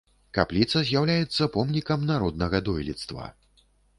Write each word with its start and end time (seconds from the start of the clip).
Капліца 0.35 0.79
з'яўляецца 0.87 1.49
помнікам 1.57 2.07
народнага 2.13 2.63
дойлідства. 2.69 3.29